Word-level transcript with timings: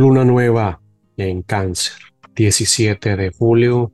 Luna 0.00 0.24
nueva 0.24 0.80
en 1.18 1.42
cáncer, 1.42 1.92
17 2.34 3.16
de 3.16 3.32
julio. 3.32 3.92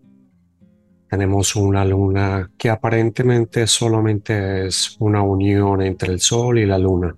Tenemos 1.10 1.56
una 1.56 1.84
luna 1.84 2.48
que 2.56 2.70
aparentemente 2.70 3.66
solamente 3.66 4.68
es 4.68 4.94
una 5.00 5.22
unión 5.22 5.82
entre 5.82 6.12
el 6.12 6.20
sol 6.20 6.60
y 6.60 6.64
la 6.64 6.78
luna, 6.78 7.16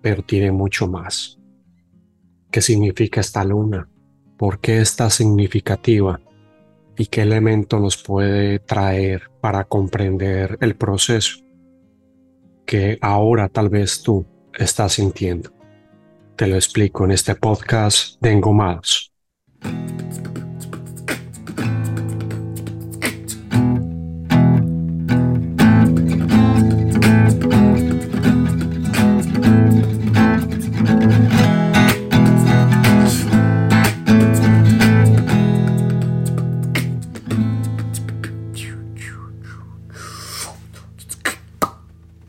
pero 0.00 0.22
tiene 0.22 0.50
mucho 0.50 0.88
más. 0.88 1.38
¿Qué 2.50 2.62
significa 2.62 3.20
esta 3.20 3.44
luna? 3.44 3.86
¿Por 4.38 4.58
qué 4.58 4.80
es 4.80 4.96
tan 4.96 5.10
significativa? 5.10 6.18
¿Y 6.96 7.04
qué 7.08 7.20
elemento 7.20 7.78
nos 7.78 8.02
puede 8.02 8.58
traer 8.58 9.30
para 9.42 9.64
comprender 9.64 10.56
el 10.62 10.76
proceso 10.76 11.40
que 12.64 12.96
ahora 13.02 13.50
tal 13.50 13.68
vez 13.68 14.02
tú 14.02 14.24
estás 14.54 14.94
sintiendo? 14.94 15.57
Te 16.38 16.46
lo 16.46 16.54
explico 16.54 17.04
en 17.04 17.10
este 17.10 17.34
podcast 17.34 18.20
de 18.20 18.30
Engomados. 18.30 19.12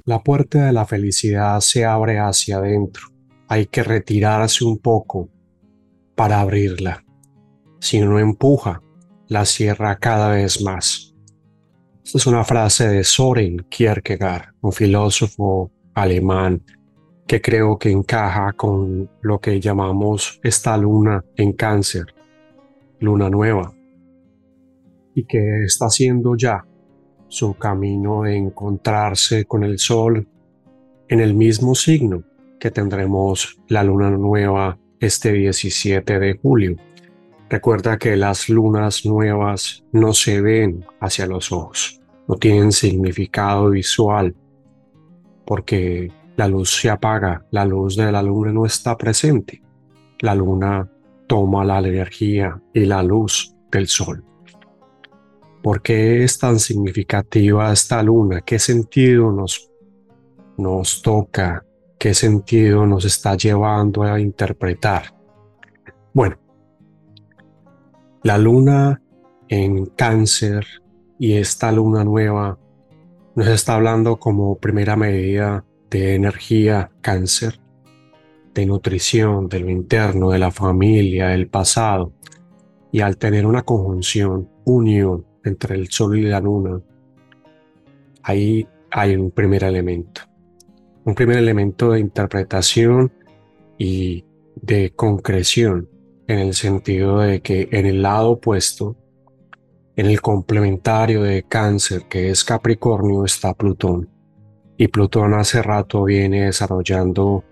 La 0.06 0.24
puerta 0.24 0.66
de 0.66 0.74
la 0.74 0.88
felicidad 0.88 1.60
se 1.60 1.86
abre 1.86 2.18
hacia 2.18 2.58
adentro 2.58 3.19
hay 3.50 3.66
que 3.66 3.82
retirarse 3.84 4.64
un 4.64 4.78
poco 4.78 5.28
para 6.16 6.40
abrirla. 6.40 7.04
Si 7.80 8.00
no 8.00 8.20
empuja, 8.20 8.84
la 9.28 9.44
cierra 9.46 9.98
cada 9.98 10.30
vez 10.30 10.62
más. 10.62 11.16
Esta 12.06 12.20
es 12.20 12.28
una 12.28 12.44
frase 12.44 12.88
de 12.88 13.04
Soren 13.04 13.66
Kierkegaard, 13.68 14.54
un 14.62 14.72
filósofo 14.72 15.72
alemán 15.96 16.64
que 17.26 17.42
creo 17.42 17.78
que 17.80 17.90
encaja 17.90 18.54
con 18.54 19.10
lo 19.22 19.40
que 19.40 19.60
llamamos 19.60 20.40
esta 20.44 20.78
luna 20.78 21.24
en 21.36 21.54
cáncer, 21.54 22.06
luna 23.00 23.32
nueva, 23.32 23.74
y 25.16 25.26
que 25.26 25.64
está 25.64 25.86
haciendo 25.86 26.36
ya 26.36 26.66
su 27.28 27.56
camino 27.56 28.24
de 28.24 28.38
encontrarse 28.38 29.46
con 29.46 29.64
el 29.64 29.80
sol 29.80 30.28
en 31.08 31.20
el 31.20 31.34
mismo 31.34 31.74
signo 31.74 32.29
que 32.60 32.72
tendremos 32.72 33.60
la 33.68 33.84
luna 33.84 34.12
nueva 34.12 34.78
este 35.00 35.32
17 35.32 36.20
de 36.20 36.38
julio. 36.42 36.76
Recuerda 37.50 37.98
que 37.98 38.16
las 38.16 38.50
lunas 38.50 39.06
nuevas 39.06 39.84
no 39.92 40.14
se 40.14 40.42
ven 40.42 40.86
hacia 41.00 41.26
los 41.26 41.52
ojos, 41.52 42.00
no 42.28 42.36
tienen 42.36 42.72
significado 42.72 43.70
visual, 43.72 44.36
porque 45.46 46.12
la 46.36 46.48
luz 46.48 46.80
se 46.80 46.90
apaga, 46.90 47.46
la 47.52 47.66
luz 47.66 47.96
de 47.96 48.12
la 48.12 48.22
luna 48.22 48.52
no 48.54 48.66
está 48.66 48.96
presente. 48.98 49.64
La 50.20 50.36
luna 50.36 50.90
toma 51.28 51.66
la 51.66 51.80
energía 51.80 52.62
y 52.74 52.86
la 52.86 53.02
luz 53.02 53.56
del 53.72 53.88
sol. 53.88 54.24
¿Por 55.64 55.82
qué 55.82 56.24
es 56.24 56.38
tan 56.40 56.60
significativa 56.60 57.72
esta 57.74 58.02
luna? 58.04 58.42
¿Qué 58.42 58.60
sentido 58.60 59.32
nos, 59.32 59.72
nos 60.58 61.02
toca 61.02 61.66
qué 62.00 62.14
sentido 62.14 62.86
nos 62.88 63.04
está 63.04 63.36
llevando 63.36 64.04
a 64.04 64.22
interpretar. 64.22 65.14
Bueno, 66.14 66.38
la 68.24 68.38
luna 68.38 69.02
en 69.50 69.86
cáncer 69.86 70.66
y 71.20 71.34
esta 71.34 71.74
luna 71.74 72.06
nueva 72.06 72.58
nos 73.36 73.48
está 73.48 73.76
hablando 73.76 74.18
como 74.18 74.58
primera 74.58 74.96
medida 74.96 75.66
de 75.90 76.16
energía 76.16 76.90
cáncer, 77.02 77.60
de 78.54 78.66
nutrición, 78.66 79.50
de 79.50 79.60
lo 79.60 79.70
interno, 79.70 80.30
de 80.30 80.40
la 80.40 80.52
familia, 80.52 81.28
del 81.28 81.50
pasado. 81.50 82.14
Y 82.94 83.02
al 83.02 83.18
tener 83.18 83.46
una 83.46 83.64
conjunción, 83.64 84.50
unión 84.64 85.26
entre 85.44 85.76
el 85.76 85.90
sol 85.90 86.18
y 86.18 86.22
la 86.22 86.40
luna, 86.40 86.82
ahí 88.24 88.66
hay 88.90 89.18
un 89.18 89.32
primer 89.32 89.66
elemento 89.66 90.29
un 91.10 91.16
primer 91.16 91.38
elemento 91.38 91.92
de 91.92 92.00
interpretación 92.00 93.12
y 93.78 94.24
de 94.56 94.92
concreción 94.92 95.90
en 96.28 96.40
el 96.40 96.54
sentido 96.54 97.20
de 97.20 97.42
que 97.42 97.68
en 97.72 97.88
el 97.88 98.04
lado 98.04 98.32
opuesto, 98.32 98.96
en 99.96 100.06
el 100.06 100.22
complementario 100.22 101.24
de 101.24 101.44
cáncer 101.44 102.04
que 102.08 102.30
es 102.30 102.44
Capricornio 102.44 103.26
está 103.26 103.54
Plutón 103.54 104.10
y 104.78 104.88
Plutón 104.88 105.34
hace 105.34 105.62
rato 105.62 106.04
viene 106.04 106.46
desarrollando 106.46 107.44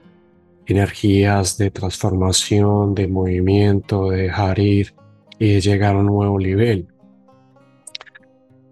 energías 0.66 1.58
de 1.58 1.72
transformación, 1.72 2.94
de 2.94 3.08
movimiento, 3.08 4.12
de 4.12 4.24
dejar 4.24 4.60
ir 4.60 4.94
y 5.40 5.56
de 5.56 5.62
llegar 5.62 5.96
a 5.96 6.00
un 6.00 6.06
nuevo 6.06 6.40
nivel. 6.40 6.88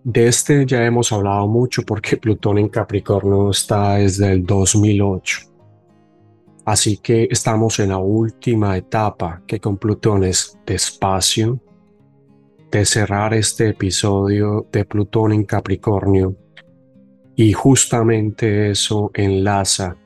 De 0.06 0.28
este 0.28 0.68
ya 0.68 0.86
hemos 0.86 1.12
hablado 1.12 1.48
mucho 1.48 1.82
porque 1.82 2.16
Plutón 2.22 2.60
en 2.60 2.70
Capricornio 2.70 3.50
está 3.50 3.96
desde 3.96 4.34
el 4.34 4.46
2008. 4.46 5.40
Así 6.64 6.98
que 6.98 7.28
estamos 7.32 7.80
en 7.80 7.90
la 7.90 7.98
última 7.98 8.78
etapa 8.78 9.42
que 9.48 9.60
con 9.60 9.78
Plutón 9.78 10.24
es 10.24 10.60
despacio 10.64 11.60
de 12.70 12.86
cerrar 12.86 13.34
este 13.34 13.70
episodio 13.70 14.68
de 14.72 14.86
Plutón 14.86 15.32
en 15.32 15.44
Capricornio 15.44 16.36
y 17.36 17.54
justamente 17.54 18.70
eso 18.70 19.10
enlaza 19.12 19.98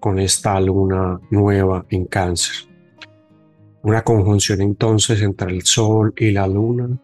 con 0.00 0.18
esta 0.18 0.58
luna 0.58 1.20
nueva 1.30 1.86
en 1.90 2.06
cáncer. 2.06 2.56
Una 3.82 4.02
conjunción 4.02 4.62
entonces 4.62 5.22
entre 5.22 5.52
el 5.52 5.62
Sol 5.62 6.12
y 6.16 6.32
la 6.32 6.48
luna 6.48 7.00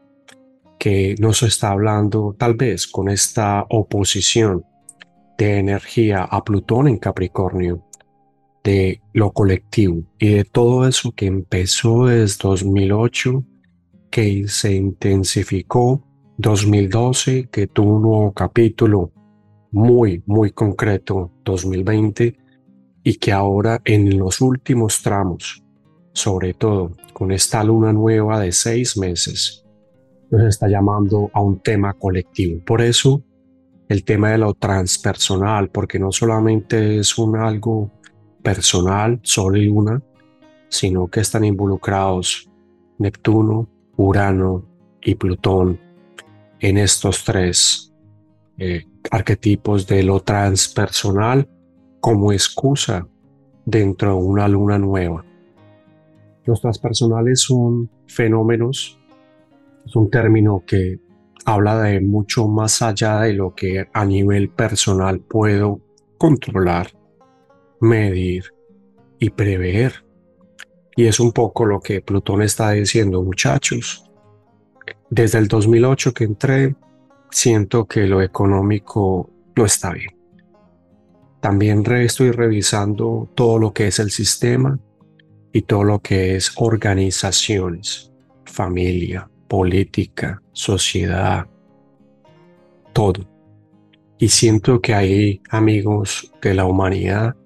que 0.84 1.15
nos 1.19 1.43
está 1.43 1.71
hablando 1.71 2.37
tal 2.39 2.56
vez 2.56 2.87
con 2.87 3.09
esta 3.09 3.65
oposición 3.71 4.67
de 5.39 5.56
energía 5.56 6.25
a 6.25 6.45
Plutón 6.45 6.89
en 6.89 6.99
Capricornio, 6.99 7.87
de 8.62 9.00
lo 9.15 9.33
colectivo 9.33 10.03
y 10.19 10.34
de 10.34 10.45
todo 10.45 10.87
eso 10.87 11.12
que 11.12 11.25
empezó 11.25 12.05
desde 12.05 12.37
2008, 12.43 13.45
que 14.11 14.47
se 14.47 14.75
intensificó 14.75 16.06
2012, 16.37 17.49
que 17.51 17.66
tuvo 17.66 17.95
un 17.95 18.03
nuevo 18.03 18.33
capítulo 18.34 19.11
muy, 19.72 20.22
muy 20.27 20.51
concreto 20.51 21.33
2020 21.47 22.37
y 23.03 23.15
que 23.15 23.33
ahora 23.33 23.81
en 23.87 24.19
los 24.19 24.43
últimos 24.43 25.01
tramos, 25.01 25.65
sobre 26.12 26.53
todo 26.53 26.93
con 27.15 27.33
esta 27.33 27.65
luna 27.65 27.91
nueva 27.95 28.39
de 28.39 28.53
seis 28.53 28.99
meses, 28.99 29.64
nos 30.34 30.49
está 30.49 30.69
llamando 30.69 31.31
a 31.33 31.41
un 31.41 31.61
tema 31.61 31.95
colectivo. 31.95 32.61
Por 32.65 32.81
eso 32.83 33.22
el 33.89 34.05
tema 34.05 34.31
de 34.31 34.39
lo 34.39 34.55
transpersonal, 34.55 35.71
porque 35.71 35.99
no 35.99 36.11
solamente 36.11 36.99
es 36.99 37.19
un 37.19 37.37
algo 37.37 37.91
personal, 38.43 39.21
Sol 39.22 39.56
y 39.56 39.67
Luna, 39.67 40.03
sino 40.69 41.09
que 41.09 41.21
están 41.21 41.45
involucrados 41.45 42.50
Neptuno, 42.99 43.69
Urano 43.97 44.65
y 45.03 45.15
Plutón 45.15 45.78
en 46.61 46.78
estos 46.78 47.25
tres 47.25 47.93
eh, 48.59 48.84
arquetipos 49.11 49.87
de 49.87 50.03
lo 50.03 50.21
transpersonal 50.21 51.49
como 52.01 52.33
excusa 52.33 53.06
dentro 53.65 54.16
de 54.16 54.22
una 54.22 54.49
luna 54.49 54.78
nueva. 54.78 55.25
Los 56.45 56.61
transpersonales 56.61 57.41
son 57.41 57.91
fenómenos 58.07 58.98
es 59.86 59.97
un 59.97 60.10
término 60.10 60.63
que 60.66 60.98
habla 61.45 61.83
de 61.83 62.01
mucho 62.01 62.48
más 62.48 62.81
allá 62.83 63.21
de 63.21 63.34
lo 63.34 63.54
que 63.54 63.89
a 63.92 64.04
nivel 64.04 64.48
personal 64.48 65.21
puedo 65.21 65.81
controlar, 66.19 66.89
medir 67.81 68.45
y 69.19 69.31
prever. 69.31 70.04
Y 70.97 71.07
es 71.07 71.21
un 71.21 71.33
poco 71.33 71.66
lo 71.66 71.81
que 71.81 72.01
Plutón 72.01 72.42
está 72.42 72.71
diciendo, 72.71 73.22
muchachos. 73.22 74.10
Desde 75.10 75.39
el 75.39 75.48
2008 75.48 76.15
que 76.15 76.25
entré, 76.25 76.77
siento 77.31 77.86
que 77.86 78.07
lo 78.07 78.22
económico 78.22 79.31
no 79.57 79.65
está 79.65 79.92
bien. 79.92 80.16
También 81.41 81.84
estoy 81.84 82.31
revisando 82.31 83.28
todo 83.34 83.59
lo 83.59 83.72
que 83.72 83.89
es 83.89 83.98
el 83.98 84.10
sistema 84.10 84.78
y 85.53 85.63
todo 85.63 85.84
lo 85.84 85.98
que 85.98 86.36
es 86.36 86.53
organizaciones, 86.57 88.13
familia, 88.47 89.28
política, 89.54 90.42
sociedad, 90.53 91.47
todo. 92.92 93.24
Y 94.18 94.27
siento 94.27 94.80
que 94.80 94.95
hay 94.95 95.41
amigos 95.48 96.33
de 96.42 96.54
la 96.54 96.65
humanidad 96.65 97.36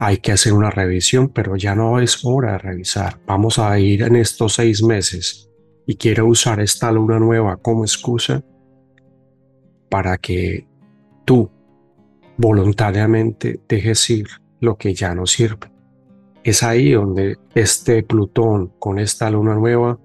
hay 0.00 0.16
que 0.16 0.32
hacer 0.32 0.52
una 0.52 0.70
revisión, 0.70 1.28
pero 1.28 1.54
ya 1.56 1.76
no 1.76 2.00
es 2.00 2.24
hora 2.24 2.52
de 2.52 2.58
revisar. 2.58 3.20
Vamos 3.24 3.60
a 3.60 3.78
ir 3.78 4.02
en 4.02 4.16
estos 4.16 4.54
seis 4.54 4.82
meses 4.82 5.48
y 5.86 5.94
quiero 5.94 6.26
usar 6.26 6.58
esta 6.58 6.90
luna 6.90 7.20
nueva 7.20 7.58
como 7.58 7.84
excusa 7.84 8.42
para 9.90 10.16
que 10.16 10.66
tú 11.24 11.50
voluntariamente 12.36 13.60
dejes 13.68 14.10
ir 14.10 14.26
lo 14.58 14.76
que 14.76 14.92
ya 14.92 15.14
no 15.14 15.26
sirve. 15.26 15.70
Es 16.42 16.62
ahí 16.62 16.92
donde 16.92 17.36
este 17.54 18.02
Plutón 18.02 18.72
con 18.80 18.98
esta 18.98 19.30
luna 19.30 19.54
nueva 19.54 20.00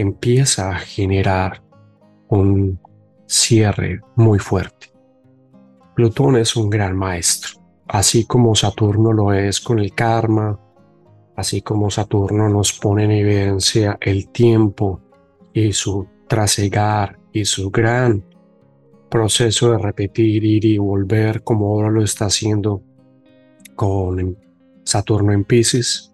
empieza 0.00 0.70
a 0.70 0.78
generar 0.78 1.62
un 2.28 2.80
cierre 3.26 4.00
muy 4.16 4.38
fuerte. 4.38 4.92
Plutón 5.94 6.36
es 6.36 6.56
un 6.56 6.70
gran 6.70 6.96
maestro 6.96 7.58
así 7.88 8.24
como 8.24 8.54
Saturno 8.54 9.12
lo 9.12 9.32
es 9.32 9.60
con 9.60 9.78
el 9.78 9.94
karma, 9.94 10.60
así 11.36 11.62
como 11.62 11.90
Saturno 11.90 12.48
nos 12.48 12.72
pone 12.72 13.04
en 13.04 13.10
evidencia 13.12 13.98
el 14.00 14.28
tiempo 14.28 15.00
y 15.52 15.72
su 15.72 16.06
trasegar 16.28 17.18
y 17.32 17.46
su 17.46 17.70
gran 17.70 18.22
proceso 19.08 19.72
de 19.72 19.78
repetir, 19.78 20.44
ir 20.44 20.64
y 20.66 20.78
volver 20.78 21.42
como 21.42 21.68
ahora 21.68 21.90
lo 21.90 22.02
está 22.02 22.26
haciendo 22.26 22.82
con 23.74 24.36
Saturno 24.84 25.32
en 25.32 25.44
Pisces, 25.44 26.07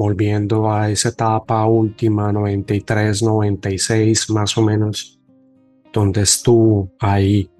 volviendo 0.00 0.72
a 0.72 0.90
esa 0.90 1.10
etapa 1.10 1.66
última 1.66 2.32
93, 2.32 3.22
96 3.22 4.30
más 4.30 4.56
o 4.56 4.62
menos, 4.62 5.20
donde 5.92 6.22
estuvo 6.22 6.90
ahí. 7.00 7.50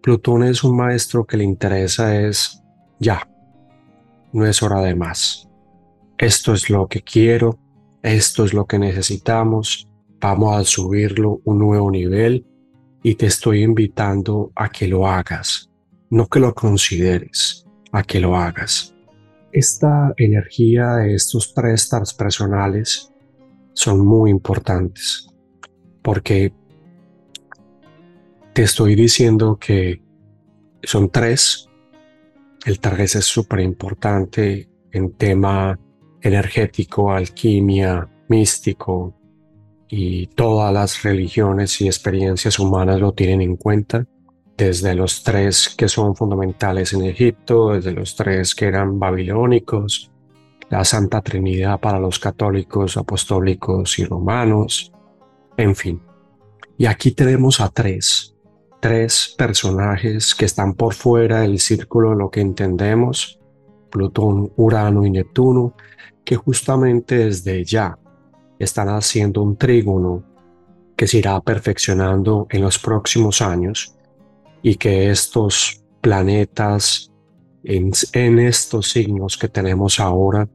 Plutón 0.00 0.44
es 0.44 0.62
un 0.62 0.76
maestro 0.76 1.26
que 1.26 1.36
le 1.36 1.42
interesa 1.42 2.20
es 2.20 2.62
ya, 3.00 3.28
no 4.32 4.46
es 4.46 4.62
hora 4.62 4.80
de 4.80 4.94
más. 4.94 5.48
Esto 6.18 6.52
es 6.52 6.70
lo 6.70 6.86
que 6.86 7.02
quiero, 7.02 7.58
esto 8.00 8.44
es 8.44 8.54
lo 8.54 8.66
que 8.66 8.78
necesitamos, 8.78 9.88
vamos 10.20 10.56
a 10.56 10.62
subirlo 10.62 11.40
un 11.42 11.58
nuevo 11.58 11.90
nivel 11.90 12.46
y 13.02 13.16
te 13.16 13.26
estoy 13.26 13.64
invitando 13.64 14.52
a 14.54 14.68
que 14.68 14.86
lo 14.86 15.08
hagas, 15.08 15.68
no 16.10 16.28
que 16.28 16.38
lo 16.38 16.54
consideres, 16.54 17.66
a 17.90 18.04
que 18.04 18.20
lo 18.20 18.36
hagas. 18.36 18.95
Esta 19.56 20.12
energía 20.18 20.96
de 20.96 21.14
estos 21.14 21.54
tres 21.54 21.84
stars 21.84 22.12
personales 22.12 23.10
son 23.72 24.06
muy 24.06 24.30
importantes 24.30 25.30
porque 26.02 26.52
te 28.52 28.64
estoy 28.64 28.94
diciendo 28.94 29.56
que 29.58 30.02
son 30.82 31.08
tres. 31.08 31.70
El 32.66 32.80
Target 32.80 33.16
es 33.16 33.24
súper 33.24 33.60
importante 33.60 34.68
en 34.92 35.14
tema 35.14 35.80
energético, 36.20 37.10
alquimia, 37.10 38.06
místico 38.28 39.18
y 39.88 40.26
todas 40.26 40.70
las 40.70 41.02
religiones 41.02 41.80
y 41.80 41.86
experiencias 41.86 42.58
humanas 42.58 43.00
lo 43.00 43.14
tienen 43.14 43.40
en 43.40 43.56
cuenta, 43.56 44.06
desde 44.56 44.94
los 44.94 45.22
tres 45.22 45.74
que 45.76 45.88
son 45.88 46.16
fundamentales 46.16 46.92
en 46.94 47.02
Egipto, 47.02 47.72
desde 47.72 47.92
los 47.92 48.16
tres 48.16 48.54
que 48.54 48.66
eran 48.66 48.98
babilónicos, 48.98 50.10
la 50.70 50.84
Santa 50.84 51.20
Trinidad 51.20 51.78
para 51.78 52.00
los 52.00 52.18
católicos, 52.18 52.96
apostólicos 52.96 53.98
y 53.98 54.04
romanos, 54.04 54.92
en 55.56 55.76
fin. 55.76 56.00
Y 56.78 56.86
aquí 56.86 57.12
tenemos 57.12 57.60
a 57.60 57.68
tres, 57.68 58.34
tres 58.80 59.34
personajes 59.36 60.34
que 60.34 60.46
están 60.46 60.74
por 60.74 60.94
fuera 60.94 61.40
del 61.40 61.60
círculo 61.60 62.10
de 62.10 62.16
lo 62.16 62.30
que 62.30 62.40
entendemos, 62.40 63.38
Plutón, 63.90 64.52
Urano 64.56 65.06
y 65.06 65.10
Neptuno, 65.10 65.74
que 66.24 66.36
justamente 66.36 67.18
desde 67.18 67.64
ya 67.64 67.98
están 68.58 68.88
haciendo 68.88 69.42
un 69.42 69.56
trígono 69.56 70.24
que 70.96 71.06
se 71.06 71.18
irá 71.18 71.40
perfeccionando 71.40 72.46
en 72.50 72.62
los 72.62 72.78
próximos 72.78 73.42
años 73.42 73.95
y 74.66 74.74
que 74.74 75.10
estos 75.10 75.82
planetas 76.00 77.12
en, 77.62 77.92
estos 78.40 78.90
signos 78.90 79.38
que 79.38 79.46
tenemos 79.46 80.00
ahora, 80.00 80.48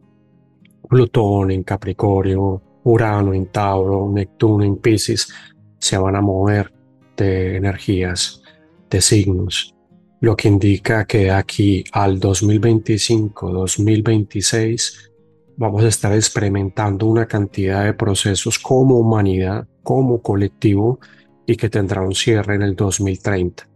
Plutón 0.89 1.51
en 1.51 1.63
Capricornio, 1.63 2.61
Urano 2.83 3.33
en 3.33 3.45
Tauro, 3.45 4.11
Neptuno 4.11 4.65
en 4.65 4.75
Pisces, 4.75 5.33
se 5.79 5.97
van 5.97 6.17
a 6.17 6.21
mover 6.21 6.73
de 7.15 7.55
energías, 7.55 8.43
de 8.89 8.99
signos, 8.99 9.73
lo 10.19 10.35
que 10.35 10.49
indica 10.49 11.05
que 11.05 11.31
aquí 11.31 11.85
al 11.93 12.19
2025-2026 12.19 15.09
vamos 15.55 15.85
a 15.85 15.87
estar 15.87 16.11
experimentando 16.11 17.05
una 17.05 17.27
cantidad 17.27 17.85
de 17.85 17.93
procesos 17.93 18.59
como 18.59 18.99
humanidad, 18.99 19.69
como 19.83 20.21
colectivo 20.21 20.99
y 21.45 21.55
que 21.55 21.69
tendrá 21.69 22.01
un 22.01 22.13
cierre 22.13 22.55
en 22.55 22.63
el 22.63 22.75
2030. 22.75 23.70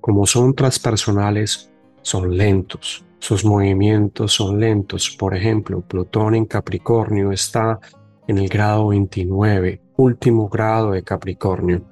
Como 0.00 0.26
son 0.26 0.54
transpersonales, 0.54 1.70
son 2.02 2.36
lentos, 2.36 3.04
sus 3.18 3.44
movimientos 3.44 4.32
son 4.32 4.58
lentos. 4.58 5.10
Por 5.18 5.36
ejemplo, 5.36 5.82
Plutón 5.82 6.34
en 6.34 6.46
Capricornio 6.46 7.32
está 7.32 7.78
en 8.26 8.38
el 8.38 8.48
grado 8.48 8.88
29, 8.88 9.82
último 9.96 10.48
grado 10.48 10.92
de 10.92 11.02
Capricornio 11.02 11.84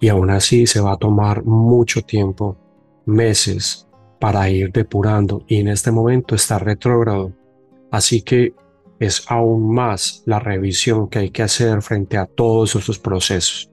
y 0.00 0.08
aún 0.08 0.28
así 0.30 0.66
se 0.66 0.80
va 0.80 0.92
a 0.92 0.96
tomar 0.98 1.44
mucho 1.44 2.02
tiempo, 2.02 2.58
meses, 3.06 3.88
para 4.20 4.48
ir 4.50 4.70
depurando 4.70 5.44
y 5.46 5.56
en 5.60 5.68
este 5.68 5.90
momento 5.90 6.34
está 6.34 6.58
retrógrado. 6.58 7.32
Así 7.90 8.22
que 8.22 8.54
es 8.98 9.24
aún 9.28 9.72
más 9.74 10.22
la 10.26 10.38
revisión 10.38 11.08
que 11.08 11.20
hay 11.20 11.30
que 11.30 11.42
hacer 11.42 11.80
frente 11.82 12.18
a 12.18 12.26
todos 12.26 12.74
esos 12.76 12.98
procesos. 12.98 13.70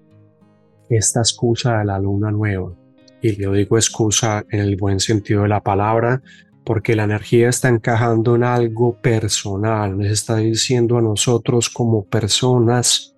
Esta 0.90 1.20
excusa 1.20 1.80
de 1.80 1.86
la 1.86 2.00
luna 2.00 2.32
nueva, 2.32 2.74
y 3.22 3.36
yo 3.36 3.54
digo 3.54 3.78
excusa 3.78 4.46
en 4.50 4.62
el 4.62 4.76
buen 4.76 5.00
sentido 5.00 5.44
de 5.44 5.50
la 5.50 5.62
palabra, 5.62 6.22
porque 6.64 6.96
la 6.96 7.04
energía 7.04 7.50
está 7.50 7.70
encajando 7.70 8.36
en 8.36 8.44
algo 8.44 8.96
personal, 9.02 9.98
nos 9.98 10.08
está 10.08 10.38
diciendo 10.38 10.98
a 10.98 11.02
nosotros 11.02 11.70
como 11.70 12.06
personas, 12.06 13.16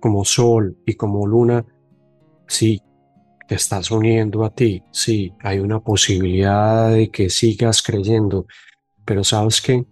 como 0.00 0.24
sol 0.24 0.76
y 0.86 0.94
como 0.94 1.26
luna, 1.26 1.64
Sí, 2.48 2.80
te 3.46 3.54
estás 3.54 3.90
uniendo 3.90 4.42
a 4.42 4.50
ti, 4.50 4.82
sí, 4.90 5.34
hay 5.40 5.58
una 5.58 5.80
posibilidad 5.80 6.90
de 6.90 7.10
que 7.10 7.28
sigas 7.28 7.82
creyendo, 7.82 8.46
pero 9.04 9.22
sabes 9.22 9.60
que 9.60 9.84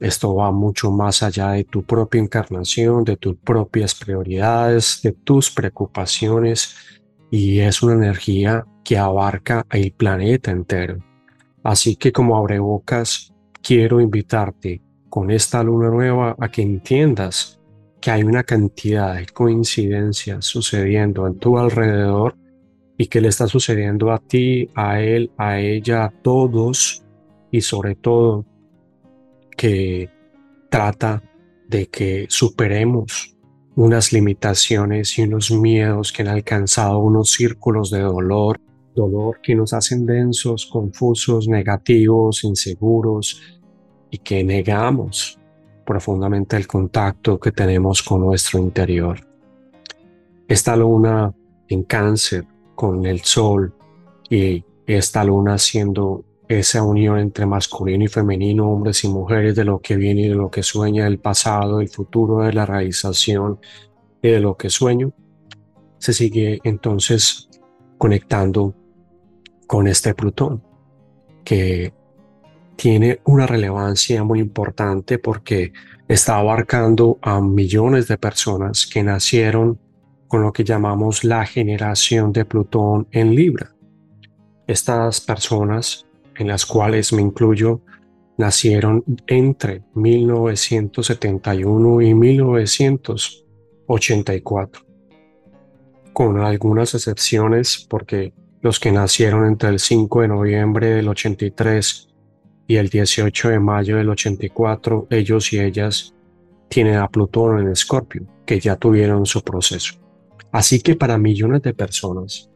esto 0.00 0.34
va 0.34 0.50
mucho 0.50 0.90
más 0.90 1.22
allá 1.22 1.52
de 1.52 1.62
tu 1.62 1.84
propia 1.84 2.20
encarnación, 2.20 3.04
de 3.04 3.16
tus 3.16 3.36
propias 3.36 3.94
prioridades, 3.94 5.00
de 5.02 5.12
tus 5.12 5.48
preocupaciones 5.48 6.74
y 7.32 7.60
es 7.60 7.82
una 7.82 7.94
energía 7.94 8.66
que 8.84 8.98
abarca 8.98 9.66
el 9.70 9.92
planeta 9.92 10.50
entero. 10.50 10.98
Así 11.64 11.96
que 11.96 12.12
como 12.12 12.36
abrebocas, 12.36 13.32
quiero 13.62 14.02
invitarte 14.02 14.82
con 15.08 15.30
esta 15.30 15.62
luna 15.62 15.88
nueva 15.88 16.36
a 16.38 16.50
que 16.50 16.60
entiendas 16.60 17.58
que 18.02 18.10
hay 18.10 18.22
una 18.22 18.44
cantidad 18.44 19.14
de 19.14 19.24
coincidencias 19.24 20.44
sucediendo 20.44 21.26
en 21.26 21.38
tu 21.38 21.56
alrededor 21.56 22.36
y 22.98 23.06
que 23.06 23.22
le 23.22 23.28
está 23.28 23.46
sucediendo 23.46 24.12
a 24.12 24.18
ti, 24.18 24.68
a 24.74 25.00
él, 25.00 25.30
a 25.38 25.58
ella, 25.58 26.04
a 26.04 26.10
todos 26.10 27.02
y 27.50 27.62
sobre 27.62 27.94
todo 27.94 28.44
que 29.56 30.10
trata 30.68 31.22
de 31.66 31.86
que 31.86 32.26
superemos 32.28 33.31
unas 33.76 34.12
limitaciones 34.12 35.18
y 35.18 35.22
unos 35.22 35.50
miedos 35.50 36.12
que 36.12 36.22
han 36.22 36.28
alcanzado 36.28 36.98
unos 36.98 37.30
círculos 37.32 37.90
de 37.90 38.00
dolor, 38.00 38.60
dolor 38.94 39.40
que 39.42 39.54
nos 39.54 39.72
hacen 39.72 40.04
densos, 40.04 40.66
confusos, 40.66 41.48
negativos, 41.48 42.44
inseguros 42.44 43.40
y 44.10 44.18
que 44.18 44.44
negamos 44.44 45.38
profundamente 45.86 46.56
el 46.56 46.66
contacto 46.66 47.40
que 47.40 47.52
tenemos 47.52 48.02
con 48.02 48.20
nuestro 48.20 48.58
interior. 48.58 49.26
Esta 50.46 50.76
luna 50.76 51.32
en 51.68 51.84
cáncer 51.84 52.44
con 52.74 53.06
el 53.06 53.20
sol 53.20 53.74
y 54.28 54.64
esta 54.86 55.24
luna 55.24 55.56
siendo 55.56 56.24
esa 56.48 56.82
unión 56.82 57.18
entre 57.18 57.46
masculino 57.46 58.04
y 58.04 58.08
femenino, 58.08 58.70
hombres 58.70 59.04
y 59.04 59.08
mujeres, 59.08 59.54
de 59.54 59.64
lo 59.64 59.80
que 59.80 59.96
viene 59.96 60.22
y 60.22 60.28
de 60.28 60.34
lo 60.34 60.50
que 60.50 60.62
sueña, 60.62 61.06
el 61.06 61.18
pasado, 61.18 61.80
el 61.80 61.88
futuro, 61.88 62.40
de 62.40 62.52
la 62.52 62.66
realización 62.66 63.58
y 64.22 64.28
de 64.28 64.40
lo 64.40 64.56
que 64.56 64.70
sueño, 64.70 65.12
se 65.98 66.12
sigue 66.12 66.60
entonces 66.64 67.48
conectando 67.96 68.74
con 69.66 69.86
este 69.86 70.14
Plutón, 70.14 70.62
que 71.44 71.94
tiene 72.76 73.20
una 73.24 73.46
relevancia 73.46 74.24
muy 74.24 74.40
importante 74.40 75.18
porque 75.18 75.72
está 76.08 76.36
abarcando 76.36 77.18
a 77.22 77.40
millones 77.40 78.08
de 78.08 78.18
personas 78.18 78.86
que 78.86 79.02
nacieron 79.02 79.78
con 80.26 80.42
lo 80.42 80.52
que 80.52 80.64
llamamos 80.64 81.24
la 81.24 81.46
generación 81.46 82.32
de 82.32 82.44
Plutón 82.44 83.06
en 83.12 83.34
Libra. 83.34 83.74
Estas 84.66 85.20
personas 85.20 86.06
en 86.36 86.48
las 86.48 86.66
cuales 86.66 87.12
me 87.12 87.22
incluyo, 87.22 87.82
nacieron 88.36 89.04
entre 89.26 89.82
1971 89.94 92.02
y 92.02 92.14
1984, 92.14 94.86
con 96.12 96.40
algunas 96.40 96.94
excepciones 96.94 97.86
porque 97.88 98.34
los 98.60 98.78
que 98.78 98.92
nacieron 98.92 99.46
entre 99.46 99.70
el 99.70 99.78
5 99.78 100.20
de 100.22 100.28
noviembre 100.28 100.88
del 100.88 101.08
83 101.08 102.08
y 102.68 102.76
el 102.76 102.88
18 102.88 103.48
de 103.50 103.58
mayo 103.58 103.96
del 103.96 104.08
84, 104.08 105.08
ellos 105.10 105.52
y 105.52 105.58
ellas 105.60 106.14
tienen 106.68 106.94
a 106.96 107.08
Plutón 107.08 107.58
en 107.58 107.68
Escorpio, 107.68 108.24
que 108.46 108.60
ya 108.60 108.76
tuvieron 108.76 109.26
su 109.26 109.42
proceso. 109.42 109.94
Así 110.52 110.80
que 110.80 110.94
para 110.94 111.18
millones 111.18 111.62
de 111.62 111.74
personas, 111.74 112.51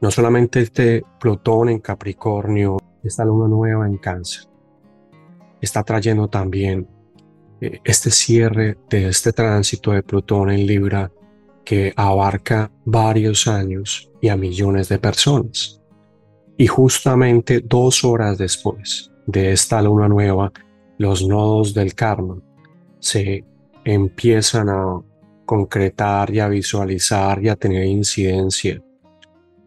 no 0.00 0.10
solamente 0.10 0.60
este 0.60 1.04
Plutón 1.18 1.70
en 1.70 1.80
Capricornio, 1.80 2.78
esta 3.02 3.24
luna 3.24 3.48
nueva 3.48 3.86
en 3.86 3.98
Cáncer, 3.98 4.44
está 5.60 5.82
trayendo 5.82 6.28
también 6.28 6.88
eh, 7.60 7.80
este 7.84 8.10
cierre 8.10 8.78
de 8.88 9.08
este 9.08 9.32
tránsito 9.32 9.92
de 9.92 10.02
Plutón 10.02 10.50
en 10.50 10.66
Libra 10.66 11.10
que 11.64 11.92
abarca 11.96 12.70
varios 12.84 13.46
años 13.48 14.10
y 14.20 14.28
a 14.28 14.36
millones 14.36 14.88
de 14.88 14.98
personas. 14.98 15.82
Y 16.56 16.66
justamente 16.66 17.60
dos 17.60 18.04
horas 18.04 18.38
después 18.38 19.12
de 19.26 19.52
esta 19.52 19.82
luna 19.82 20.08
nueva, 20.08 20.52
los 20.96 21.26
nodos 21.26 21.74
del 21.74 21.94
karma 21.94 22.40
se 23.00 23.44
empiezan 23.84 24.68
a 24.68 25.00
concretar 25.44 26.32
y 26.34 26.40
a 26.40 26.48
visualizar 26.48 27.42
y 27.42 27.48
a 27.48 27.56
tener 27.56 27.84
incidencia 27.84 28.82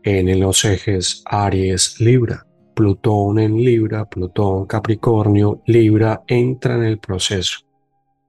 en 0.03 0.39
los 0.39 0.65
ejes 0.65 1.23
Aries 1.25 1.99
Libra. 1.99 2.45
Plutón 2.75 3.39
en 3.39 3.57
Libra, 3.57 4.05
Plutón 4.05 4.65
Capricornio, 4.65 5.61
Libra 5.67 6.23
entra 6.27 6.75
en 6.75 6.83
el 6.83 6.99
proceso 6.99 7.59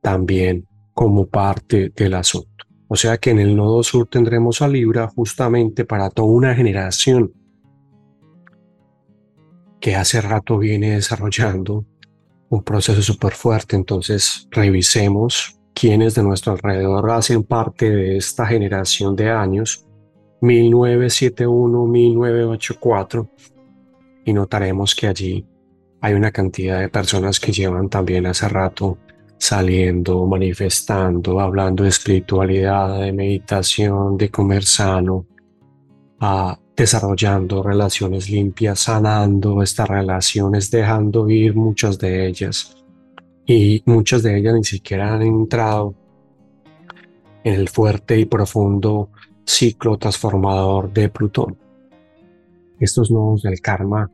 también 0.00 0.66
como 0.92 1.26
parte 1.26 1.90
del 1.94 2.14
asunto. 2.14 2.48
O 2.88 2.96
sea 2.96 3.16
que 3.16 3.30
en 3.30 3.38
el 3.38 3.56
nodo 3.56 3.82
sur 3.82 4.08
tendremos 4.08 4.60
a 4.60 4.68
Libra 4.68 5.08
justamente 5.08 5.84
para 5.84 6.10
toda 6.10 6.28
una 6.28 6.54
generación 6.54 7.32
que 9.80 9.96
hace 9.96 10.20
rato 10.20 10.58
viene 10.58 10.92
desarrollando 10.92 11.86
un 12.50 12.62
proceso 12.62 13.00
súper 13.00 13.32
fuerte. 13.32 13.76
Entonces 13.76 14.46
revisemos 14.50 15.58
quiénes 15.74 16.14
de 16.14 16.22
nuestro 16.22 16.52
alrededor 16.52 17.10
hacen 17.10 17.44
parte 17.44 17.88
de 17.88 18.16
esta 18.18 18.46
generación 18.46 19.16
de 19.16 19.30
años 19.30 19.86
1971-1984 20.42 23.28
y 24.24 24.32
notaremos 24.32 24.94
que 24.94 25.06
allí 25.06 25.46
hay 26.00 26.14
una 26.14 26.32
cantidad 26.32 26.80
de 26.80 26.88
personas 26.88 27.38
que 27.40 27.52
llevan 27.52 27.88
también 27.88 28.26
hace 28.26 28.48
rato 28.48 28.98
saliendo, 29.38 30.26
manifestando, 30.26 31.40
hablando 31.40 31.84
de 31.84 31.90
espiritualidad, 31.90 33.00
de 33.00 33.12
meditación, 33.12 34.16
de 34.16 34.30
comer 34.30 34.64
sano, 34.64 35.26
desarrollando 36.76 37.62
relaciones 37.62 38.30
limpias, 38.30 38.80
sanando 38.80 39.62
estas 39.62 39.88
relaciones, 39.88 40.70
dejando 40.70 41.28
ir 41.28 41.54
muchas 41.54 41.98
de 41.98 42.26
ellas. 42.26 42.76
Y 43.46 43.82
muchas 43.86 44.22
de 44.22 44.38
ellas 44.38 44.54
ni 44.54 44.64
siquiera 44.64 45.14
han 45.14 45.22
entrado 45.22 45.94
en 47.42 47.54
el 47.54 47.68
fuerte 47.68 48.18
y 48.18 48.24
profundo 48.24 49.10
ciclo 49.44 49.96
transformador 49.96 50.92
de 50.92 51.08
Plutón. 51.08 51.58
Estos 52.78 53.10
nodos 53.10 53.42
del 53.42 53.60
karma 53.60 54.10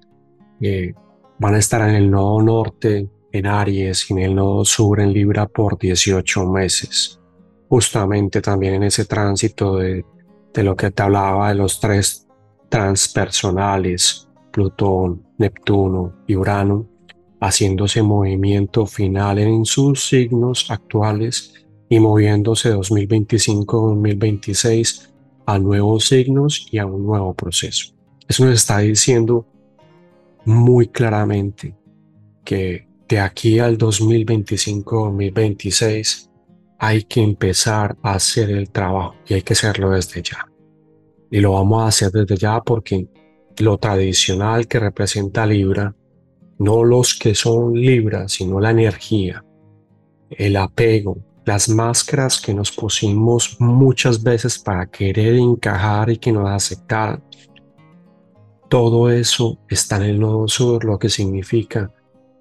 eh, 0.60 0.94
van 1.38 1.54
a 1.54 1.58
estar 1.58 1.88
en 1.88 1.94
el 1.94 2.10
nodo 2.10 2.42
norte 2.42 3.08
en 3.32 3.46
Aries 3.46 4.10
y 4.10 4.14
en 4.14 4.18
el 4.20 4.34
nodo 4.34 4.64
sur 4.64 5.00
en 5.00 5.12
Libra 5.12 5.46
por 5.46 5.78
18 5.78 6.46
meses. 6.46 7.20
Justamente 7.68 8.40
también 8.40 8.74
en 8.74 8.84
ese 8.84 9.04
tránsito 9.04 9.76
de, 9.76 10.04
de 10.52 10.62
lo 10.62 10.76
que 10.76 10.90
te 10.90 11.02
hablaba 11.02 11.50
de 11.50 11.54
los 11.54 11.80
tres 11.80 12.26
transpersonales, 12.68 14.28
Plutón, 14.50 15.26
Neptuno 15.38 16.14
y 16.26 16.36
Urano, 16.36 16.86
haciéndose 17.40 18.02
movimiento 18.02 18.84
final 18.86 19.38
en 19.38 19.64
sus 19.64 20.08
signos 20.08 20.70
actuales 20.70 21.54
y 21.88 22.00
moviéndose 22.00 22.74
2025-2026 22.74 25.08
a 25.48 25.58
nuevos 25.58 26.06
signos 26.08 26.68
y 26.70 26.76
a 26.76 26.84
un 26.84 27.06
nuevo 27.06 27.32
proceso. 27.32 27.94
Eso 28.28 28.44
nos 28.44 28.56
está 28.56 28.80
diciendo 28.80 29.46
muy 30.44 30.88
claramente 30.88 31.74
que 32.44 32.86
de 33.08 33.18
aquí 33.18 33.58
al 33.58 33.78
2025-2026 33.78 36.28
hay 36.78 37.04
que 37.04 37.22
empezar 37.22 37.96
a 38.02 38.12
hacer 38.12 38.50
el 38.50 38.68
trabajo 38.68 39.14
y 39.26 39.32
hay 39.34 39.40
que 39.40 39.54
hacerlo 39.54 39.92
desde 39.92 40.22
ya. 40.22 40.46
Y 41.30 41.40
lo 41.40 41.52
vamos 41.52 41.82
a 41.82 41.86
hacer 41.86 42.12
desde 42.12 42.36
ya 42.36 42.60
porque 42.60 43.08
lo 43.56 43.78
tradicional 43.78 44.68
que 44.68 44.80
representa 44.80 45.46
Libra, 45.46 45.96
no 46.58 46.84
los 46.84 47.18
que 47.18 47.34
son 47.34 47.72
Libra, 47.72 48.28
sino 48.28 48.60
la 48.60 48.72
energía, 48.72 49.42
el 50.28 50.58
apego, 50.58 51.16
las 51.48 51.70
máscaras 51.70 52.42
que 52.42 52.52
nos 52.52 52.70
pusimos 52.70 53.58
muchas 53.58 54.22
veces 54.22 54.58
para 54.58 54.84
querer 54.84 55.34
encajar 55.34 56.10
y 56.10 56.18
que 56.18 56.30
nos 56.30 56.46
aceptaran. 56.46 57.22
Todo 58.68 59.10
eso 59.10 59.58
está 59.66 59.96
en 59.96 60.02
el 60.02 60.20
nodo 60.20 60.46
sur, 60.46 60.84
lo 60.84 60.98
que 60.98 61.08
significa 61.08 61.90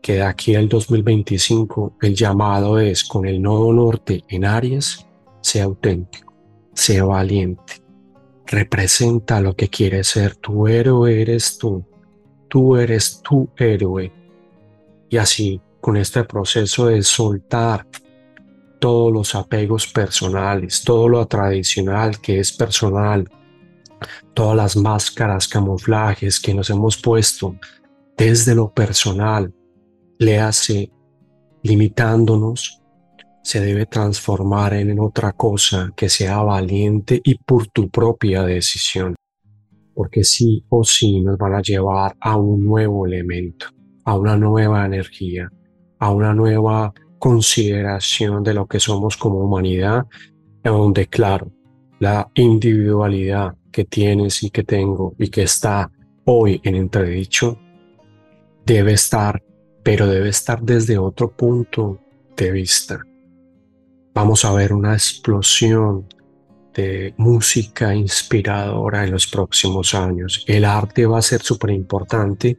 que 0.01 0.15
de 0.15 0.23
aquí 0.23 0.55
al 0.55 0.67
2025 0.67 1.93
el 2.01 2.15
llamado 2.15 2.79
es 2.79 3.05
con 3.05 3.25
el 3.25 3.41
nodo 3.41 3.71
norte 3.71 4.25
en 4.27 4.43
Aries, 4.43 5.07
sea 5.39 5.63
auténtico, 5.63 6.33
sea 6.73 7.05
valiente, 7.05 7.81
representa 8.45 9.39
lo 9.39 9.55
que 9.55 9.69
quieres 9.69 10.07
ser, 10.07 10.35
tu 10.35 10.67
héroe 10.67 11.21
eres 11.21 11.57
tú, 11.57 11.85
tú 12.49 12.75
eres 12.75 13.21
tu 13.23 13.49
héroe. 13.55 14.11
Y 15.09 15.15
así, 15.15 15.61
con 15.79 15.95
este 15.95 16.25
proceso 16.25 16.87
de 16.87 17.01
soltar 17.03 17.87
todos 18.79 19.11
los 19.11 19.35
apegos 19.35 19.87
personales, 19.87 20.83
todo 20.83 21.09
lo 21.09 21.25
tradicional 21.25 22.19
que 22.19 22.39
es 22.39 22.51
personal, 22.51 23.29
todas 24.33 24.55
las 24.55 24.75
máscaras, 24.75 25.47
camuflajes 25.47 26.39
que 26.39 26.53
nos 26.53 26.69
hemos 26.69 26.97
puesto 26.97 27.55
desde 28.17 28.55
lo 28.55 28.73
personal 28.73 29.53
le 30.17 30.39
hace 30.39 30.91
limitándonos, 31.61 32.81
se 33.43 33.61
debe 33.61 33.85
transformar 33.85 34.73
en 34.73 34.99
otra 34.99 35.31
cosa 35.31 35.93
que 35.95 36.09
sea 36.09 36.41
valiente 36.41 37.21
y 37.23 37.35
por 37.35 37.67
tu 37.67 37.89
propia 37.89 38.43
decisión. 38.43 39.15
Porque 39.93 40.23
sí 40.23 40.65
o 40.69 40.83
sí 40.83 41.21
nos 41.21 41.37
van 41.37 41.55
a 41.55 41.61
llevar 41.61 42.15
a 42.19 42.37
un 42.37 42.65
nuevo 42.65 43.05
elemento, 43.05 43.67
a 44.05 44.17
una 44.17 44.35
nueva 44.35 44.85
energía, 44.85 45.49
a 45.99 46.11
una 46.11 46.33
nueva 46.33 46.93
consideración 47.19 48.43
de 48.43 48.53
lo 48.53 48.67
que 48.67 48.79
somos 48.79 49.17
como 49.17 49.39
humanidad, 49.39 50.05
donde 50.63 51.07
claro, 51.07 51.51
la 51.99 52.29
individualidad 52.35 53.55
que 53.71 53.85
tienes 53.85 54.43
y 54.43 54.49
que 54.49 54.63
tengo 54.63 55.13
y 55.17 55.29
que 55.29 55.43
está 55.43 55.91
hoy 56.25 56.59
en 56.63 56.75
entredicho 56.75 57.57
debe 58.65 58.93
estar 58.93 59.41
pero 59.87 60.05
debe 60.05 60.27
estar 60.27 60.61
desde 60.61 60.97
otro 60.97 61.31
punto 61.31 61.97
de 62.35 62.51
vista. 62.51 62.99
Vamos 64.13 64.43
a 64.43 64.51
ver 64.51 64.73
una 64.73 64.91
explosión 64.91 66.05
de 66.73 67.13
música 67.15 67.95
inspiradora 67.95 69.05
en 69.05 69.11
los 69.11 69.27
próximos 69.27 69.95
años. 69.95 70.43
El 70.45 70.65
arte 70.65 71.05
va 71.05 71.19
a 71.19 71.21
ser 71.21 71.41
súper 71.41 71.69
importante 71.69 72.57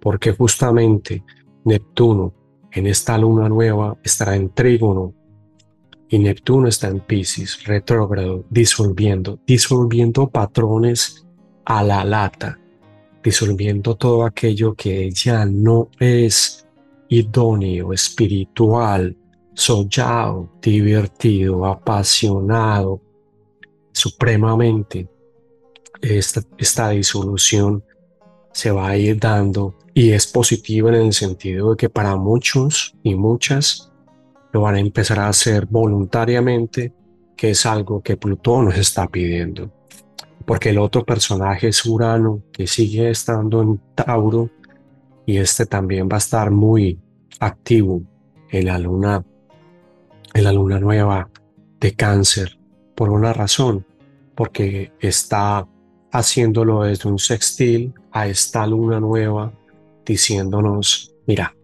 porque 0.00 0.30
justamente 0.30 1.24
Neptuno 1.64 2.32
en 2.72 2.86
esta 2.86 3.18
luna 3.18 3.48
nueva 3.48 3.96
estará 4.02 4.36
en 4.36 4.50
trígono 4.50 5.14
y 6.08 6.18
Neptuno 6.18 6.66
está 6.66 6.88
en 6.88 7.00
Pisces, 7.00 7.64
retrógrado, 7.64 8.44
disolviendo, 8.50 9.38
disolviendo 9.46 10.28
patrones 10.28 11.24
a 11.64 11.84
la 11.84 12.04
lata, 12.04 12.58
disolviendo 13.22 13.94
todo 13.94 14.24
aquello 14.24 14.74
que 14.74 15.10
ya 15.12 15.44
no 15.46 15.88
es 16.00 16.66
idóneo, 17.08 17.92
espiritual, 17.92 19.16
sollado, 19.54 20.50
divertido, 20.60 21.64
apasionado, 21.64 23.00
supremamente. 23.92 25.08
Esta, 26.00 26.42
esta 26.58 26.90
disolución 26.90 27.84
se 28.52 28.72
va 28.72 28.88
a 28.88 28.96
ir 28.96 29.20
dando 29.20 29.76
y 30.00 30.12
es 30.14 30.26
positiva 30.26 30.88
en 30.88 30.94
el 30.94 31.12
sentido 31.12 31.72
de 31.72 31.76
que 31.76 31.90
para 31.90 32.16
muchos 32.16 32.96
y 33.02 33.16
muchas 33.16 33.92
lo 34.50 34.62
van 34.62 34.76
a 34.76 34.80
empezar 34.80 35.18
a 35.18 35.28
hacer 35.28 35.66
voluntariamente, 35.66 36.94
que 37.36 37.50
es 37.50 37.66
algo 37.66 38.00
que 38.00 38.16
Plutón 38.16 38.64
nos 38.64 38.78
está 38.78 39.06
pidiendo. 39.08 39.70
Porque 40.46 40.70
el 40.70 40.78
otro 40.78 41.04
personaje 41.04 41.68
es 41.68 41.84
Urano, 41.84 42.42
que 42.50 42.66
sigue 42.66 43.10
estando 43.10 43.60
en 43.60 43.78
Tauro, 43.94 44.48
y 45.26 45.36
este 45.36 45.66
también 45.66 46.08
va 46.10 46.14
a 46.14 46.24
estar 46.24 46.50
muy 46.50 46.98
activo 47.38 48.00
en 48.48 48.64
la 48.64 48.78
luna, 48.78 49.22
en 50.32 50.44
la 50.44 50.52
luna 50.54 50.80
nueva 50.80 51.28
de 51.78 51.92
cáncer 51.92 52.58
por 52.94 53.10
una 53.10 53.34
razón, 53.34 53.84
porque 54.34 54.94
está 54.98 55.68
haciéndolo 56.10 56.84
desde 56.84 57.06
un 57.06 57.18
sextil 57.18 57.92
a 58.12 58.28
esta 58.28 58.66
luna 58.66 58.98
nueva 58.98 59.59
diciéndonos, 60.10 61.14
mira, 61.26 61.54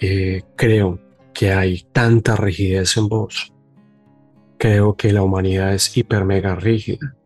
eh, 0.00 0.42
creo 0.54 1.00
que 1.32 1.52
hay 1.52 1.86
tanta 1.92 2.36
rigidez 2.36 2.98
en 2.98 3.08
vos, 3.08 3.54
creo 4.58 4.96
que 4.96 5.12
la 5.12 5.22
humanidad 5.22 5.72
es 5.72 5.96
hiper 5.96 6.26
mega 6.26 6.54
rígida, 6.54 7.16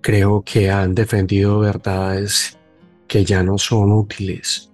creo 0.00 0.42
que 0.42 0.70
han 0.70 0.94
defendido 0.94 1.60
verdades 1.60 2.58
que 3.06 3.24
ya 3.24 3.44
no 3.44 3.58
son 3.58 3.92
útiles. 3.92 4.72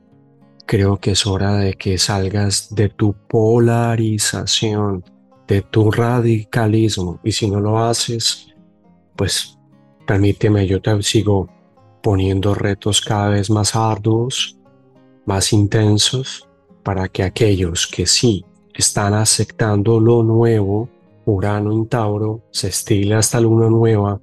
Creo 0.65 0.99
que 0.99 1.13
es 1.13 1.27
hora 1.27 1.57
de 1.57 1.75
que 1.75 1.99
salgas 1.99 2.75
de 2.75 2.89
tu 2.89 3.15
polarización, 3.27 5.05
de 5.47 5.63
tu 5.63 5.91
radicalismo. 5.91 7.21
Y 7.25 7.33
si 7.33 7.51
no 7.51 7.59
lo 7.61 7.79
haces, 7.79 8.49
pues 9.17 9.59
permíteme, 10.07 10.67
yo 10.67 10.81
te 10.81 11.03
sigo 11.03 11.49
poniendo 12.09 12.55
retos 12.55 13.03
cada 13.03 13.29
vez 13.29 13.51
más 13.51 13.77
arduos, 13.77 14.59
más 15.27 15.53
intensos, 15.53 16.49
para 16.83 17.07
que 17.07 17.23
aquellos 17.23 17.87
que 17.87 18.07
sí 18.07 18.47
están 18.73 19.13
aceptando 19.13 20.01
lo 20.01 20.23
nuevo, 20.23 20.89
Urano 21.27 21.71
en 21.71 21.87
Tauro, 21.87 22.41
se 22.51 22.69
estile 22.69 23.15
hasta 23.15 23.39
luna 23.39 23.69
nueva, 23.69 24.23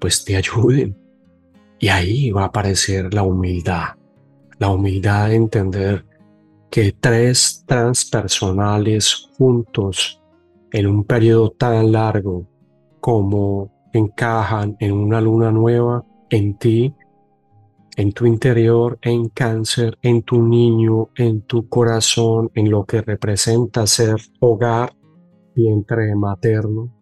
pues 0.00 0.24
te 0.24 0.34
ayuden. 0.34 0.98
Y 1.78 1.86
ahí 1.86 2.32
va 2.32 2.42
a 2.42 2.46
aparecer 2.46 3.14
la 3.14 3.22
humildad, 3.22 3.90
la 4.58 4.68
humildad 4.68 5.28
de 5.28 5.36
entender 5.36 6.04
que 6.68 6.90
tres 6.90 7.62
transpersonales 7.64 9.28
juntos 9.38 10.20
en 10.72 10.88
un 10.88 11.04
periodo 11.04 11.50
tan 11.50 11.92
largo 11.92 12.44
como 12.98 13.70
encajan 13.92 14.76
en 14.80 14.94
una 14.94 15.20
luna 15.20 15.52
nueva 15.52 16.04
en 16.30 16.58
ti, 16.58 16.94
en 17.96 18.12
tu 18.12 18.26
interior, 18.26 18.98
en 19.02 19.28
cáncer, 19.28 19.98
en 20.02 20.22
tu 20.22 20.42
niño, 20.42 21.08
en 21.16 21.42
tu 21.42 21.68
corazón, 21.68 22.50
en 22.54 22.70
lo 22.70 22.84
que 22.84 23.02
representa 23.02 23.86
ser 23.86 24.16
hogar, 24.40 24.94
vientre 25.54 26.14
materno, 26.14 26.94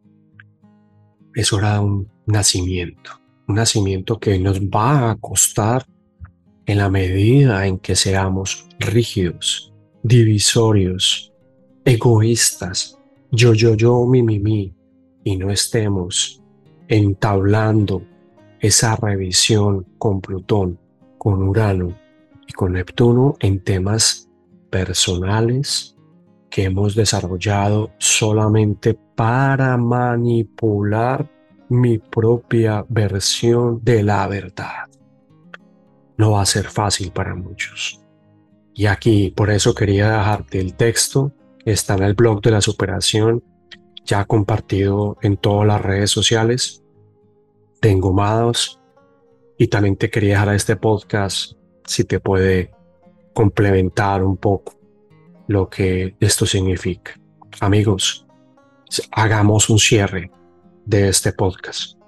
es 1.35 1.53
hora 1.53 1.75
de 1.75 1.81
un 1.81 2.09
nacimiento 2.27 3.27
un 3.49 3.55
nacimiento 3.55 4.19
que 4.19 4.39
nos 4.39 4.61
va 4.61 5.11
a 5.11 5.17
costar 5.17 5.87
en 6.67 6.79
la 6.79 6.89
medida 6.91 7.67
en 7.67 7.79
que 7.79 7.95
seamos 7.95 8.67
rígidos, 8.79 9.73
divisorios, 10.03 11.33
egoístas, 11.85 12.99
yo, 13.31 13.55
yo, 13.55 13.75
yo, 13.75 14.05
mi, 14.07 14.23
mi, 14.23 14.41
mi, 14.41 14.75
y 15.23 15.37
no 15.37 15.51
estemos 15.51 16.43
entablando 16.89 18.03
esa 18.61 18.97
revisión 18.97 19.87
con 19.99 20.21
Plutón, 20.21 20.79
con 21.19 21.43
Urano 21.43 21.97
y 22.47 22.53
con 22.53 22.73
Neptuno 22.73 23.37
en 23.41 23.63
temas 23.63 24.29
personales 24.71 25.97
que 26.51 26.65
hemos 26.65 26.95
desarrollado 26.95 27.91
solamente 27.99 28.95
para 29.15 29.77
manipular 29.77 31.31
mi 31.69 31.99
propia 31.99 32.85
versión 32.89 33.81
de 33.83 34.03
la 34.03 34.27
verdad. 34.29 34.89
No 36.17 36.33
va 36.33 36.43
a 36.43 36.47
ser 36.47 36.67
fácil 36.67 37.11
para 37.11 37.35
muchos. 37.35 38.01
Y 38.75 38.87
aquí, 38.87 39.33
por 39.35 39.51
eso 39.51 39.75
quería 39.75 40.19
dejarte 40.19 40.61
el 40.61 40.75
texto. 40.75 41.33
Está 41.65 41.95
en 41.95 42.05
el 42.05 42.15
blog 42.15 42.41
de 42.43 42.53
la 42.53 42.61
superación, 42.61 43.43
ya 44.05 44.25
compartido 44.25 45.17
en 45.23 45.37
todas 45.37 45.67
las 45.67 45.81
redes 45.81 46.11
sociales, 46.11 46.83
engomados. 47.91 48.81
Y 49.59 49.69
también 49.69 49.97
te 49.97 50.11
quería 50.11 50.35
dejar 50.35 50.55
este 50.55 50.77
podcast 50.77 51.53
si 51.85 52.05
te 52.05 52.21
puede 52.21 52.73
complementar 53.33 54.23
un 54.23 54.37
poco 54.37 54.75
lo 55.49 55.69
que 55.69 56.17
esto 56.21 56.47
significa. 56.47 57.19
Amigos, 57.61 58.27
hagamos 59.13 59.71
un 59.71 59.79
cierre 59.79 60.31
de 60.85 61.09
este 61.09 61.33
podcast. 61.33 61.99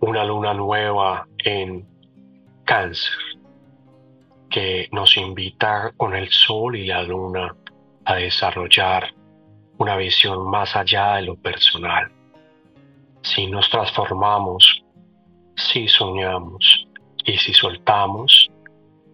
Una 0.00 0.24
luna 0.24 0.54
nueva 0.54 1.28
en 1.44 1.86
cáncer 2.64 3.12
que 4.50 4.88
nos 4.92 5.16
invita 5.16 5.92
con 5.96 6.14
el 6.14 6.28
sol 6.30 6.76
y 6.76 6.86
la 6.86 7.02
luna 7.02 7.54
a 8.04 8.14
desarrollar 8.16 9.14
una 9.78 9.96
visión 9.96 10.50
más 10.50 10.74
allá 10.76 11.16
de 11.16 11.22
lo 11.22 11.36
personal. 11.36 12.10
Si 13.22 13.46
nos 13.46 13.68
transformamos, 13.70 14.84
si 15.56 15.88
soñamos 15.88 16.86
y 17.24 17.36
si 17.36 17.52
soltamos 17.52 18.48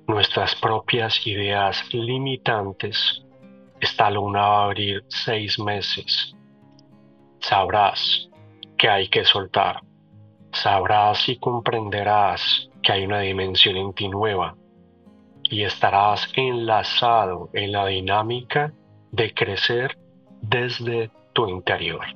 nuestras 0.07 0.55
propias 0.57 1.27
ideas 1.27 1.83
limitantes, 1.93 3.23
esta 3.81 4.11
luna 4.11 4.41
va 4.41 4.61
a 4.61 4.65
abrir 4.65 5.05
seis 5.09 5.59
meses. 5.59 6.35
Sabrás 7.41 8.29
que 8.79 8.89
hay 8.89 9.09
que 9.09 9.25
soltar. 9.25 9.83
Sabrás 10.53 11.29
y 11.29 11.37
comprenderás 11.39 12.69
que 12.83 12.93
hay 12.93 13.05
una 13.05 13.21
dimensión 13.21 13.77
en 13.77 13.93
ti 13.93 14.09
nueva 14.09 14.57
y 15.43 15.63
estarás 15.63 16.29
enlazado 16.35 17.51
en 17.53 17.73
la 17.73 17.87
dinámica 17.87 18.73
de 19.13 19.35
crecer 19.35 19.99
desde 20.41 21.11
tu 21.33 21.49
interior. 21.49 22.07